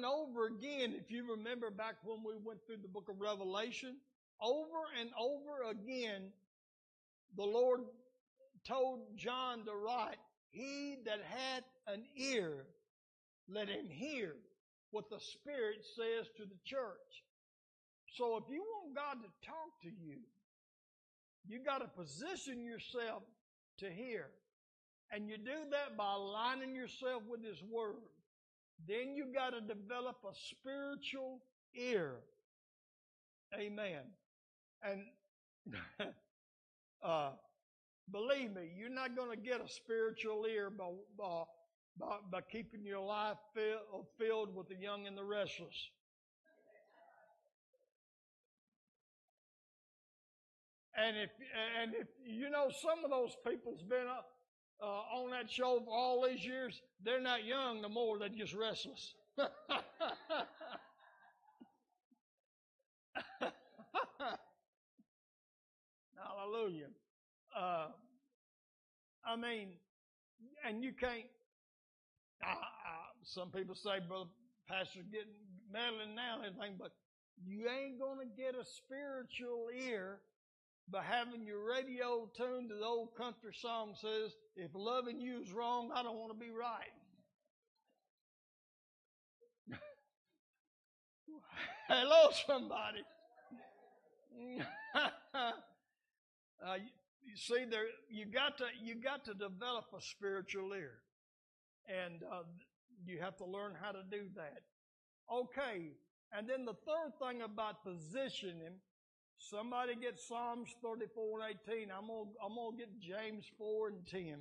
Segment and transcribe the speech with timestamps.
[0.00, 3.96] and over again, if you remember back when we went through the book of Revelation,
[4.40, 6.32] over and over again,
[7.36, 7.80] the Lord
[8.66, 10.16] told John to write,
[10.52, 12.64] He that hath an ear,
[13.46, 14.36] let him hear
[14.90, 17.24] what the Spirit says to the church.
[18.14, 20.16] So if you want God to talk to you,
[21.46, 23.22] you got to position yourself
[23.80, 24.28] to hear.
[25.12, 27.96] And you do that by aligning yourself with His Word.
[28.88, 31.40] Then you got to develop a spiritual
[31.74, 32.16] ear.
[33.54, 34.02] Amen.
[34.82, 35.02] And
[37.02, 37.30] uh,
[38.10, 40.84] believe me, you're not going to get a spiritual ear by,
[41.18, 41.42] by,
[41.98, 45.90] by, by keeping your life fill, filled with the young and the restless.
[50.96, 51.30] And if
[51.80, 54.26] and if you know some of those people's been up
[54.82, 58.18] uh, on that show for all these years, they're not young no more.
[58.18, 59.14] They're just restless.
[66.16, 66.86] Hallelujah.
[67.56, 67.88] Uh,
[69.24, 69.68] I mean,
[70.66, 71.24] and you can't.
[73.22, 74.30] Some people say, brother,
[74.66, 75.34] pastor's getting
[75.70, 76.92] meddling now and everything, but
[77.44, 80.20] you ain't gonna get a spiritual ear
[80.90, 85.52] by having your radio tuned to the old country song says, if loving you is
[85.52, 86.90] wrong, I don't want to be right.
[91.88, 93.04] Hello, somebody.
[94.94, 95.52] uh,
[96.76, 96.90] you,
[97.24, 100.98] you, see, there you got to you got to develop a spiritual ear,
[101.88, 102.42] and uh,
[103.04, 104.62] you have to learn how to do that.
[105.32, 105.92] Okay,
[106.32, 108.80] and then the third thing about positioning
[109.40, 111.88] Somebody get Psalms 34 and 18.
[111.90, 114.36] I'm gonna, I'm gonna get James 4 and 10.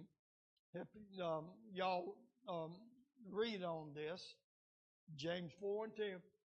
[0.73, 0.87] If
[1.23, 2.15] um, y'all
[2.49, 2.75] um,
[3.31, 4.35] read on this,
[5.15, 6.05] James 4 and 10,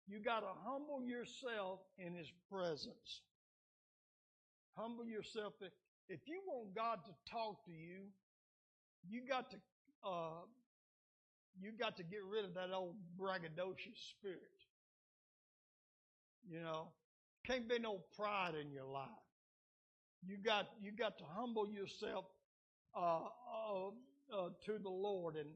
[0.08, 3.22] you got to humble yourself in His presence.
[4.76, 5.52] Humble yourself.
[6.08, 8.10] If you want God to talk to you,
[9.08, 9.56] you got to
[10.04, 10.42] uh,
[11.60, 14.40] you got to get rid of that old braggadocious spirit.
[16.50, 16.88] You know,
[17.46, 19.08] can't be no pride in your life.
[20.22, 22.26] You got you got to humble yourself
[22.94, 23.88] uh, uh,
[24.36, 25.36] uh, to the Lord.
[25.36, 25.48] And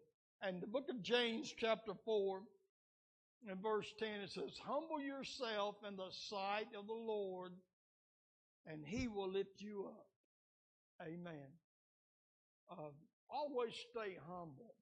[0.42, 2.40] and the book of James, chapter four,
[3.48, 7.52] and verse ten, it says, "Humble yourself in the sight of the Lord,
[8.66, 10.06] and He will lift you up."
[11.02, 11.48] Amen.
[12.70, 12.90] Uh,
[13.28, 14.74] always stay humble.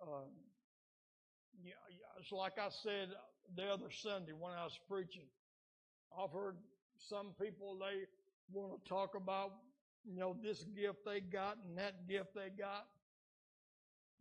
[0.00, 0.28] Uh,
[1.64, 1.72] yeah,
[2.20, 3.08] it's like I said
[3.56, 5.26] the other Sunday when I was preaching.
[6.18, 6.56] I've heard
[6.96, 8.06] some people, they
[8.52, 9.52] want to talk about,
[10.04, 12.86] you know, this gift they got and that gift they got.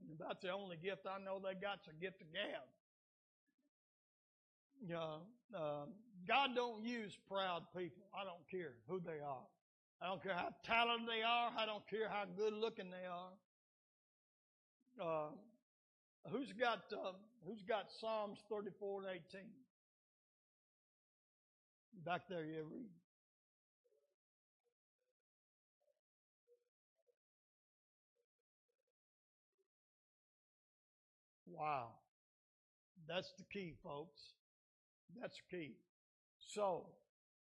[0.07, 2.65] And that's the only gift I know they got's a gift of gab.
[4.81, 5.17] You know,
[5.55, 5.85] uh,
[6.27, 8.03] God don't use proud people.
[8.19, 9.45] I don't care who they are.
[10.01, 11.51] I don't care how talented they are.
[11.55, 13.31] I don't care how good looking they are.
[14.99, 15.29] Uh,
[16.31, 17.11] who's got uh,
[17.47, 19.41] Who's got Psalms 34 and 18?
[22.05, 22.89] Back there, you read.
[31.45, 31.89] Wow.
[33.07, 34.21] That's the key, folks.
[35.19, 35.73] That's the key.
[36.39, 36.87] So,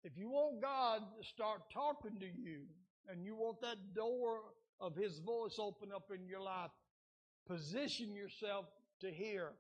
[0.05, 2.63] if you want God to start talking to you
[3.09, 4.41] and you want that door
[4.81, 6.71] of His voice open up in your life,
[7.49, 8.67] position yourself
[9.01, 9.53] to hear.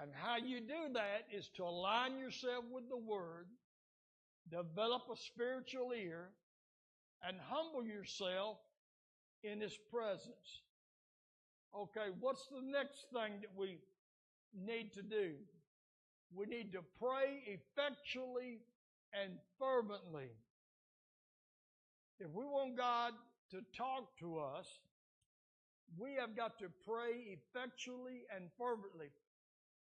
[0.00, 3.46] And how you do that is to align yourself with the Word
[4.50, 6.30] develop a spiritual ear,
[7.26, 8.58] and humble yourself
[9.42, 10.62] in His presence.
[11.74, 13.78] Okay, what's the next thing that we
[14.54, 15.32] need to do?
[16.34, 18.60] We need to pray effectually
[19.12, 20.30] and fervently.
[22.18, 23.12] If we want God
[23.50, 24.66] to talk to us,
[25.98, 29.08] we have got to pray effectually and fervently.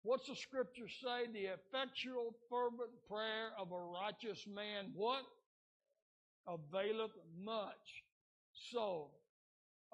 [0.03, 1.31] What's the scripture say?
[1.31, 5.23] The effectual, fervent prayer of a righteous man, what?
[6.47, 7.11] Availeth
[7.43, 8.03] much.
[8.71, 9.09] So,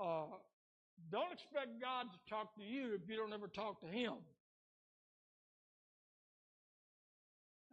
[0.02, 0.28] uh,
[1.12, 4.14] don't expect God to talk to you if you don't ever talk to Him.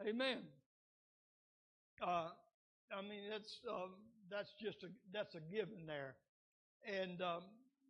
[0.07, 0.39] Amen.
[2.03, 2.29] Uh,
[2.93, 3.93] I mean, that's um,
[4.31, 6.17] that's just a that's a given there,
[6.85, 7.43] and um,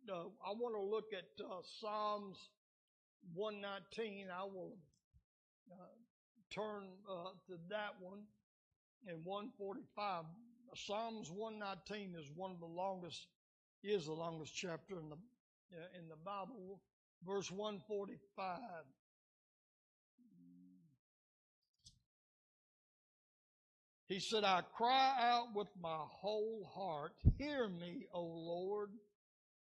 [0.09, 2.37] uh, I want to look at uh, Psalms
[3.33, 4.73] 119, I will
[5.71, 5.75] uh,
[6.53, 8.19] turn uh, to that one
[9.07, 10.23] and 145.
[10.75, 13.27] Psalms 119 is one of the longest,
[13.83, 15.15] is the longest chapter in the
[15.73, 16.81] uh, in the Bible.
[17.25, 18.59] Verse 145.
[24.07, 27.13] He said, I cry out with my whole heart.
[27.39, 28.91] Hear me, O Lord.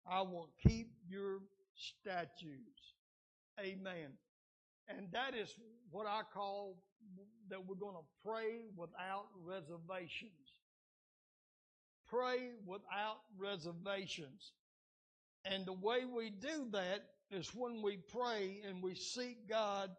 [0.07, 1.41] I will keep your
[1.75, 2.94] statutes.
[3.61, 4.11] Amen.
[4.89, 5.55] And that is
[5.91, 6.77] what I call
[7.49, 10.33] that we're going to pray without reservations.
[12.09, 14.53] Pray without reservations.
[15.45, 19.91] And the way we do that is when we pray and we seek God,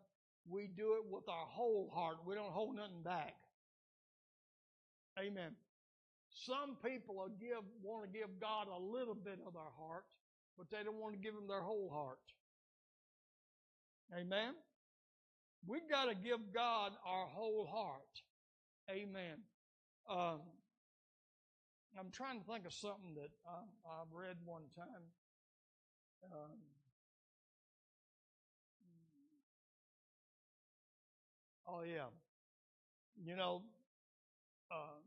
[0.48, 2.18] we do it with our whole heart.
[2.26, 3.36] We don't hold nothing back.
[5.20, 5.52] Amen.
[6.30, 10.04] Some people give, want to give God a little bit of their heart,
[10.58, 12.20] but they don't want to give Him their whole heart.
[14.14, 14.54] Amen.
[15.66, 18.22] We've got to give God our whole heart.
[18.90, 19.42] Amen.
[20.10, 20.42] Um,
[21.98, 25.04] I'm trying to think of something that I, have read one time.
[26.26, 26.60] Um,
[31.68, 32.12] oh yeah,
[33.24, 33.62] you know,
[34.72, 35.00] uh,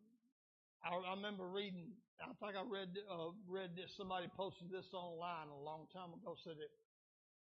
[0.83, 1.93] I, I, remember reading.
[2.23, 3.93] I think I read uh, read this.
[3.97, 6.35] Somebody posted this online a long time ago.
[6.43, 6.71] Said that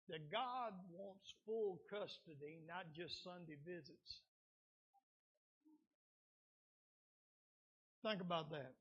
[0.09, 4.21] that God wants full custody, not just Sunday visits.
[8.03, 8.73] Think about that.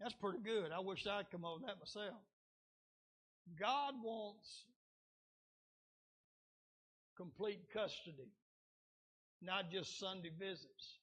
[0.00, 0.70] That's pretty good.
[0.70, 2.20] I wish I'd come with that myself.
[3.58, 4.66] God wants
[7.16, 8.30] complete custody,
[9.42, 10.98] not just Sunday visits.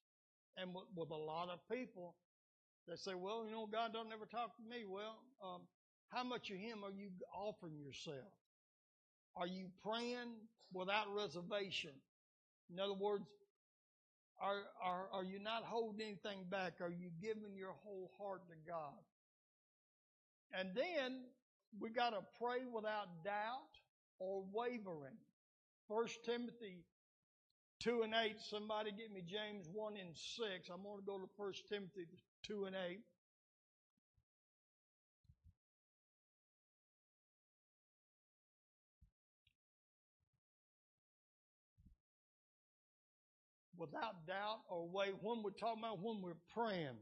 [0.58, 2.16] And with, with, a lot of people,
[2.88, 4.84] they say, well, you know, God don't ever talk to me.
[4.88, 5.62] Well, um,
[6.10, 8.32] how much of Him are you offering yourself?
[9.36, 10.36] Are you praying
[10.74, 11.92] without reservation?
[12.72, 13.26] In other words,
[14.42, 16.74] are, are, are you not holding anything back?
[16.82, 18.94] Are you giving your whole heart to God?
[20.54, 21.24] And then
[21.80, 23.74] we got to pray without doubt
[24.20, 25.18] or wavering.
[25.88, 26.86] First Timothy
[27.80, 28.36] 2 and 8.
[28.40, 30.70] Somebody get me James 1 and 6.
[30.70, 32.08] I'm going to go to First Timothy
[32.44, 33.00] 2 and 8.
[43.80, 46.98] Without doubt or way when we're talking about when we're praying.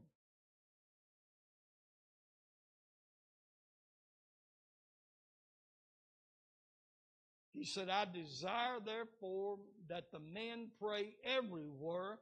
[7.52, 9.56] He said, I desire therefore
[9.88, 12.20] that the men pray everywhere,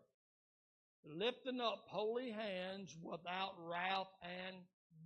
[1.04, 4.56] lifting up holy hands without wrath and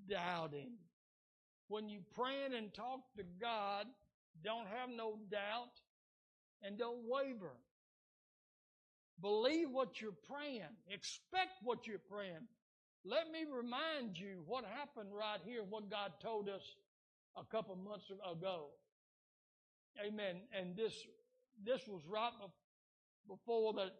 [0.08, 0.76] doubting.
[1.66, 3.86] When you praying and talk to God,
[4.44, 5.72] don't have no doubt
[6.62, 7.56] and don't waver.
[9.20, 10.74] Believe what you're praying.
[10.88, 12.46] Expect what you're praying.
[13.04, 16.62] Let me remind you what happened right here, what God told us
[17.36, 18.68] a couple months ago.
[20.06, 20.36] Amen.
[20.58, 20.94] And this
[21.64, 22.32] this was right
[23.28, 23.92] before that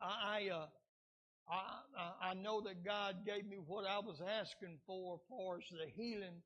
[0.00, 0.66] I uh,
[1.48, 6.42] I I know that God gave me what I was asking for, for the healing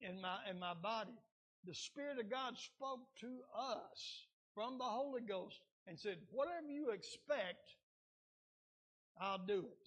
[0.00, 1.18] in my in my body.
[1.66, 6.90] The Spirit of God spoke to us from the Holy Ghost and said, Whatever you
[6.90, 7.76] expect,
[9.20, 9.86] I'll do it.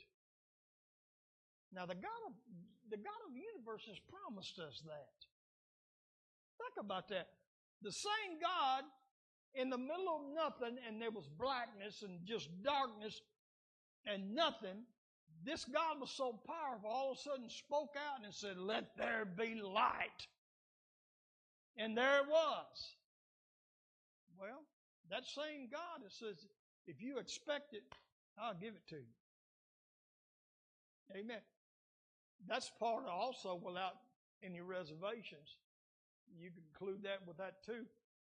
[1.73, 2.33] Now, the God of,
[2.89, 5.17] the God of the universe has promised us that.
[6.57, 7.27] Think about that.
[7.81, 8.83] The same God
[9.53, 13.21] in the middle of nothing, and there was blackness and just darkness
[14.05, 14.85] and nothing.
[15.43, 19.25] This God was so powerful, all of a sudden spoke out and said, Let there
[19.25, 20.27] be light.
[21.77, 22.95] And there it was.
[24.39, 24.63] Well,
[25.09, 26.45] that same God that says,
[26.85, 27.83] if you expect it,
[28.39, 29.15] I'll give it to you.
[31.15, 31.41] Amen.
[32.47, 33.93] That's part of also without
[34.43, 35.55] any reservations.
[36.39, 37.85] You can include that with that too.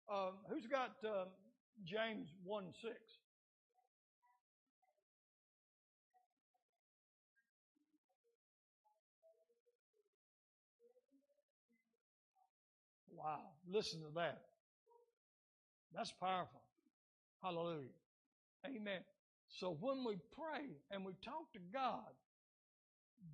[0.09, 1.27] Um, who's got um,
[1.83, 2.93] James 1 6?
[13.15, 14.41] Wow, listen to that.
[15.93, 16.61] That's powerful.
[17.41, 17.93] Hallelujah.
[18.65, 19.01] Amen.
[19.47, 22.11] So when we pray and we talk to God,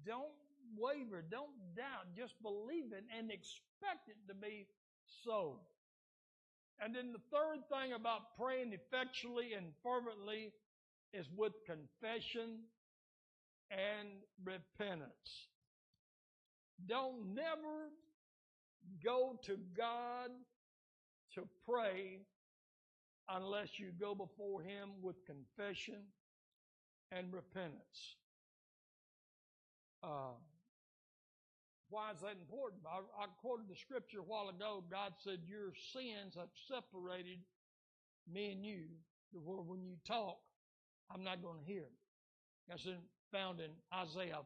[0.05, 0.38] don't
[0.77, 4.67] waver, don't doubt, just believe it and expect it to be
[5.24, 5.60] so.
[6.79, 10.51] And then the third thing about praying effectually and fervently
[11.13, 12.60] is with confession
[13.72, 14.10] and
[14.43, 15.48] repentance.
[16.88, 17.89] Don't never
[19.03, 20.31] go to God
[21.36, 22.19] to pray
[23.29, 26.01] unless you go before Him with confession
[27.11, 28.15] and repentance.
[30.03, 30.35] Uh,
[31.89, 32.81] why is that important?
[32.89, 34.83] I, I, quoted the scripture a while ago.
[34.89, 37.37] God said, Your sins have separated
[38.31, 38.85] me and you,
[39.31, 40.39] where when you talk,
[41.13, 41.85] I'm not going to hear.
[42.67, 42.97] That's in,
[43.31, 44.41] found in Isaiah.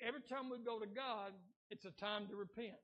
[0.00, 1.32] Every time we go to God,
[1.70, 2.78] it's a time to repent.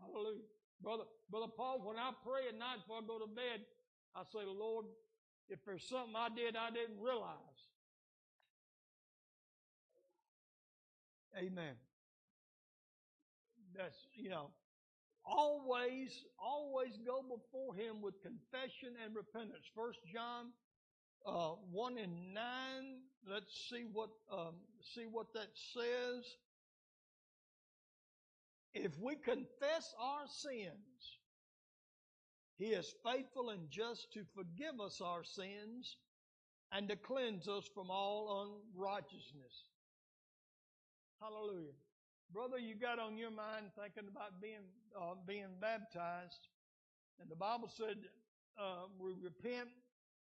[0.00, 0.57] Hallelujah.
[0.82, 3.66] Brother, Brother Paul, when I pray at night before I go to bed,
[4.14, 4.86] I say, Lord,
[5.48, 7.58] if there's something I did I didn't realize.
[11.36, 11.74] Amen.
[13.76, 14.50] That's, you know,
[15.24, 19.66] always, always go before him with confession and repentance.
[19.74, 20.50] First John
[21.26, 22.42] uh, 1 and 9.
[23.28, 24.54] Let's see what um,
[24.94, 26.24] see what that says.
[28.74, 31.18] If we confess our sins,
[32.58, 35.96] He is faithful and just to forgive us our sins
[36.72, 39.68] and to cleanse us from all unrighteousness.
[41.20, 41.74] Hallelujah.
[42.32, 46.48] Brother, you got on your mind thinking about being uh, being baptized,
[47.20, 47.96] and the Bible said
[48.60, 49.68] uh, we repent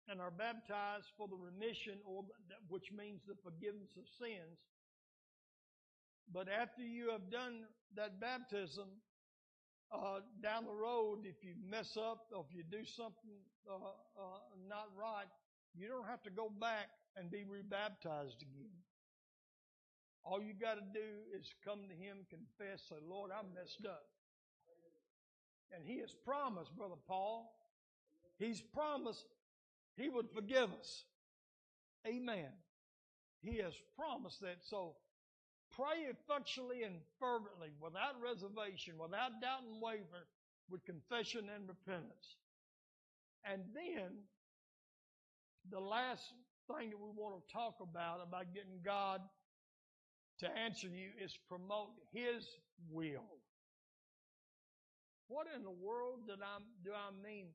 [0.09, 2.25] and are baptized for the remission, or
[2.67, 4.59] which means the forgiveness of sins.
[6.33, 7.65] But after you have done
[7.95, 8.87] that baptism,
[9.91, 13.37] uh, down the road, if you mess up or if you do something
[13.69, 15.29] uh, uh, not right,
[15.75, 18.73] you don't have to go back and be rebaptized again.
[20.23, 24.05] All you got to do is come to Him, confess, say, Lord, I messed up.
[25.71, 27.53] And He has promised, Brother Paul,
[28.39, 29.25] He's promised
[29.95, 31.05] He would forgive us.
[32.07, 32.49] Amen.
[33.41, 34.57] He has promised that.
[34.61, 34.95] So
[35.75, 40.27] Pray effectually and fervently, without reservation, without doubt and waver,
[40.69, 42.37] with confession and repentance.
[43.43, 44.23] And then,
[45.69, 46.23] the last
[46.67, 49.21] thing that we want to talk about, about getting God
[50.39, 52.47] to answer you, is promote His
[52.89, 53.39] will.
[55.27, 57.47] What in the world did I, do I mean?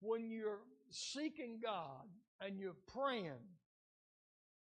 [0.00, 0.60] When you're
[0.90, 2.08] seeking God
[2.40, 3.44] and you're praying,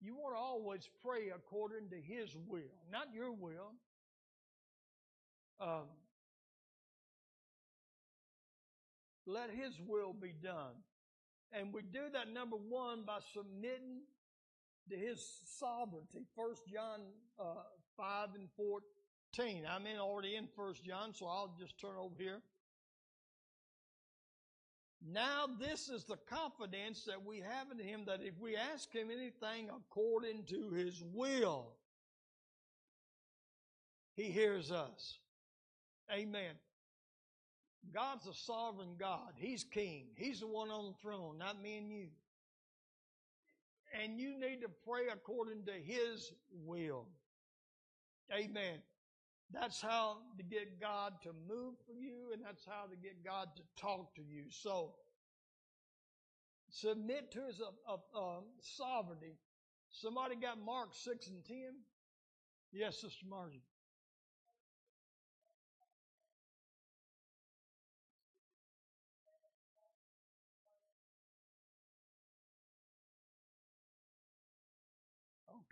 [0.03, 3.71] you want to always pray according to His will, not your will.
[5.59, 5.87] Um,
[9.25, 10.75] let His will be done.
[11.51, 14.01] And we do that, number one, by submitting
[14.89, 16.25] to His sovereignty.
[16.35, 16.99] First John
[17.39, 17.63] uh,
[17.95, 19.63] 5 and 14.
[19.69, 22.41] I'm in already in First John, so I'll just turn over here.
[25.05, 29.09] Now, this is the confidence that we have in Him that if we ask Him
[29.11, 31.73] anything according to His will,
[34.15, 35.17] He hears us.
[36.11, 36.55] Amen.
[37.93, 39.33] God's a sovereign God.
[39.35, 40.05] He's king.
[40.15, 42.07] He's the one on the throne, not me and you.
[44.01, 46.31] And you need to pray according to His
[46.65, 47.07] will.
[48.33, 48.79] Amen.
[49.51, 53.49] That's how to get God to move for you, and that's how to get God
[53.55, 54.45] to talk to you.
[54.49, 54.95] So,
[56.69, 59.37] submit to His uh, uh, sovereignty.
[59.91, 61.57] Somebody got Mark 6 and 10?
[62.71, 63.61] Yes, Sister Margie.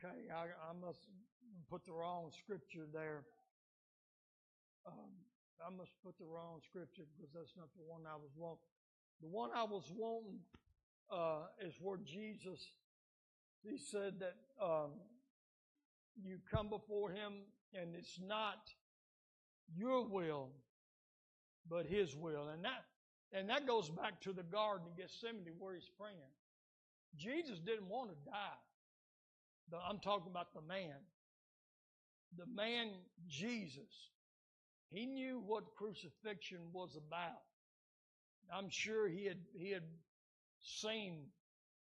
[0.03, 0.99] Okay, I, I must
[1.69, 3.23] put the wrong scripture there.
[4.85, 5.11] Um,
[5.65, 8.65] I must put the wrong scripture because that's not the one I was wanting.
[9.21, 10.39] The one I was wanting
[11.11, 12.59] uh, is where Jesus,
[13.63, 14.91] he said that um,
[16.23, 17.33] you come before him
[17.73, 18.69] and it's not
[19.75, 20.49] your will,
[21.69, 22.49] but his will.
[22.49, 22.85] And that,
[23.31, 26.17] and that goes back to the Garden of Gethsemane where he's praying.
[27.17, 28.59] Jesus didn't want to die.
[29.87, 30.95] I'm talking about the man.
[32.37, 32.89] The man,
[33.27, 34.09] Jesus.
[34.91, 37.41] He knew what crucifixion was about.
[38.53, 39.85] I'm sure he had, he had
[40.61, 41.27] seen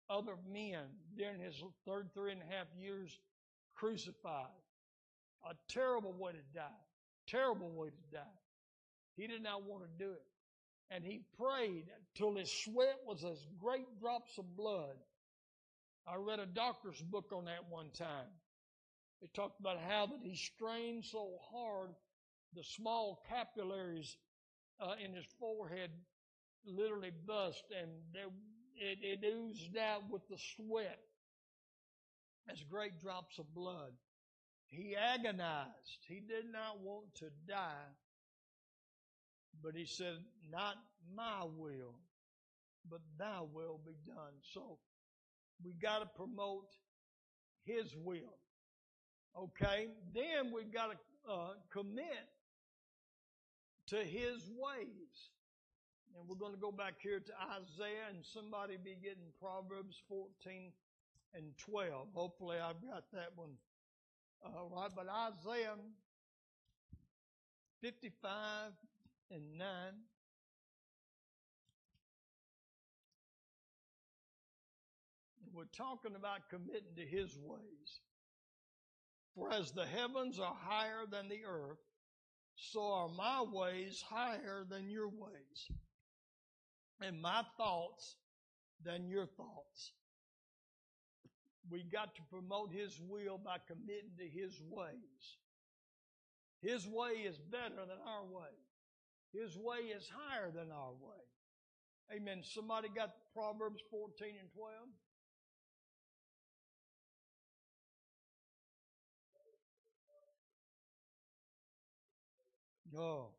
[0.09, 0.85] other men
[1.15, 3.17] during his third three and a half years
[3.75, 4.47] crucified.
[5.47, 6.83] A terrible way to die.
[7.27, 8.39] Terrible way to die.
[9.15, 10.25] He did not want to do it.
[10.89, 11.85] And he prayed
[12.15, 14.95] till his sweat was as great drops of blood.
[16.07, 18.31] I read a doctor's book on that one time.
[19.21, 21.91] It talked about how that he strained so hard
[22.53, 24.17] the small capillaries
[24.79, 25.91] uh, in his forehead
[26.65, 27.89] literally bust and
[28.75, 30.99] it, it oozed out with the sweat
[32.49, 33.91] as great drops of blood.
[34.67, 36.05] He agonized.
[36.07, 37.87] He did not want to die,
[39.63, 40.17] but he said,
[40.51, 40.75] Not
[41.15, 41.95] my will,
[42.89, 44.33] but thy will be done.
[44.53, 44.77] So
[45.63, 46.67] we got to promote
[47.63, 48.37] his will.
[49.37, 49.87] Okay?
[50.13, 52.27] Then we've got to uh, commit
[53.87, 55.31] to his ways.
[56.15, 60.71] And we're going to go back here to Isaiah and somebody be getting Proverbs 14
[61.33, 62.07] and 12.
[62.13, 63.51] Hopefully I've got that one
[64.45, 64.89] uh, right.
[64.95, 65.75] But Isaiah
[67.81, 68.71] 55
[69.31, 69.67] and 9.
[75.53, 78.01] We're talking about committing to His ways.
[79.33, 81.77] For as the heavens are higher than the earth,
[82.57, 85.71] so are my ways higher than your ways,
[87.01, 88.17] and my thoughts
[88.83, 89.93] than your thoughts.
[91.69, 95.37] We got to promote His will by committing to His ways.
[96.61, 98.49] His way is better than our way.
[99.33, 102.15] His way is higher than our way.
[102.15, 102.41] Amen.
[102.43, 104.73] Somebody got Proverbs 14 and 12?
[112.97, 113.29] Oh,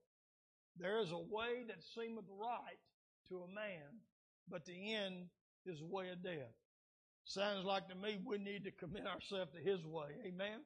[0.78, 2.78] there is a way that seemeth right
[3.28, 4.00] to a man,
[4.48, 5.26] but the end
[5.66, 6.54] is the way of death.
[7.24, 10.08] Sounds like to me we need to commit ourselves to His way.
[10.26, 10.60] Amen?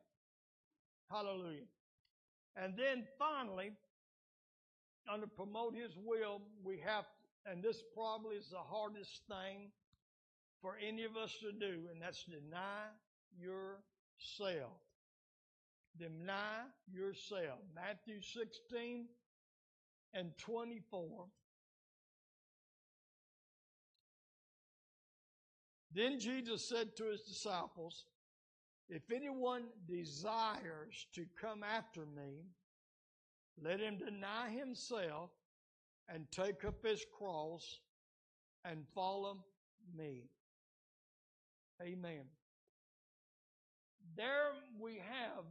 [1.11, 1.67] Hallelujah.
[2.57, 3.73] And then finally,
[5.13, 7.05] under promote His will, we have,
[7.47, 9.71] and this probably is the hardest thing
[10.61, 12.87] for any of us to do, and that's deny
[13.37, 14.79] yourself.
[15.99, 17.61] Deny yourself.
[17.75, 19.07] Matthew 16
[20.15, 21.27] and 24.
[25.95, 28.07] Then Jesus said to his disciples,
[28.89, 32.47] If anyone desires to come after me,
[33.63, 35.31] let him deny himself
[36.09, 37.81] and take up his cross
[38.65, 39.45] and follow
[39.97, 40.25] me.
[41.83, 42.25] Amen.
[44.17, 45.45] There we have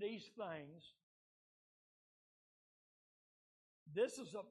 [0.00, 0.82] these things.
[3.94, 4.42] This is a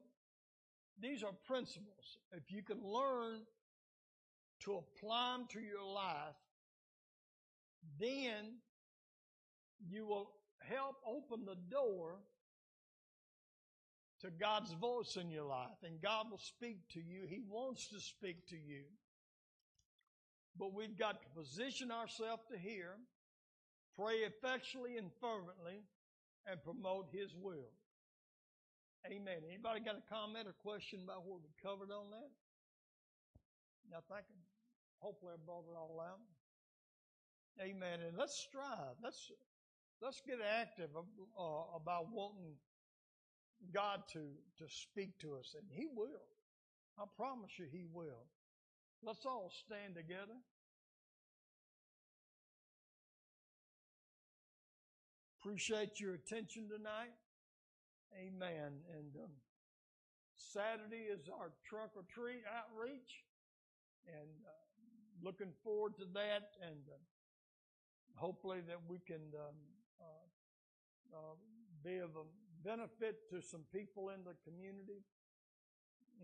[1.00, 2.18] these are principles.
[2.32, 3.42] If you can learn
[4.64, 6.34] to apply them to your life,
[8.00, 8.58] then
[9.88, 12.16] you will help open the door
[14.20, 17.26] to God's voice in your life, and God will speak to you.
[17.28, 18.82] He wants to speak to you.
[20.58, 22.96] But we've got to position ourselves to hear,
[23.98, 25.82] pray effectually and fervently,
[26.46, 27.74] and promote His will.
[29.06, 29.42] Amen.
[29.46, 32.30] Anybody got a comment or question about what we covered on that?
[33.90, 34.26] I think
[35.00, 36.20] hopefully I brought it all out.
[37.60, 38.00] Amen.
[38.06, 38.94] And let's strive.
[39.02, 39.32] Let's
[40.00, 41.42] let's get active uh,
[41.74, 42.54] about wanting
[43.72, 44.20] God to
[44.58, 46.28] to speak to us, and He will.
[46.98, 48.26] I promise you, He will.
[49.02, 50.36] Let's all stand together.
[55.48, 57.16] Appreciate your attention tonight.
[58.12, 58.84] Amen.
[58.92, 59.32] And um,
[60.36, 63.24] Saturday is our trunk or treat outreach,
[64.04, 64.52] and uh,
[65.24, 67.00] looking forward to that, and uh,
[68.20, 69.56] hopefully that we can um,
[69.96, 71.34] uh, uh,
[71.82, 72.28] be of a
[72.60, 75.00] benefit to some people in the community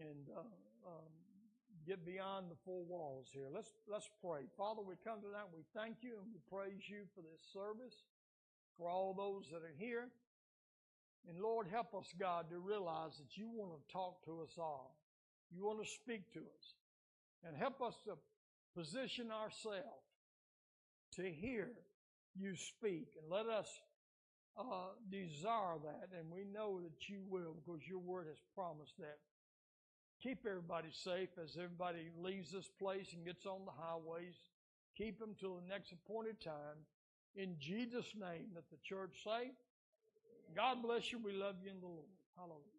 [0.04, 0.44] and uh,
[0.84, 1.08] um,
[1.88, 3.48] get beyond the four walls here.
[3.48, 4.44] Let's let's pray.
[4.52, 5.48] Father, we come tonight.
[5.48, 8.04] We thank you and we praise you for this service,
[8.78, 10.08] for all those that are here.
[11.28, 14.96] And Lord, help us, God, to realize that you want to talk to us all.
[15.50, 16.74] You want to speak to us.
[17.46, 18.16] And help us to
[18.74, 20.04] position ourselves
[21.16, 21.70] to hear
[22.34, 23.68] you speak and let us
[24.58, 29.18] uh, desire that and we know that you will because your word has promised that
[30.22, 34.34] keep everybody safe as everybody leaves this place and gets on the highways
[34.96, 36.82] keep them till the next appointed time
[37.36, 39.50] in jesus name that the church say
[40.54, 41.18] god bless you.
[41.18, 42.10] We love you in the lord.
[42.36, 42.73] Hallelujah